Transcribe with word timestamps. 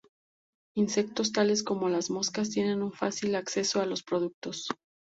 Insectos 0.75 1.31
tales 1.31 1.61
como 1.61 1.87
moscas 1.87 2.49
tienen 2.49 2.81
un 2.81 2.91
fácil 2.91 3.35
acceso 3.35 3.81
a 3.81 3.85
los 3.85 4.01
productos. 4.01 4.65